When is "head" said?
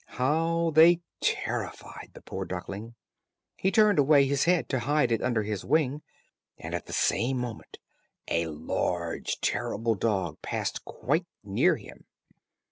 4.45-4.67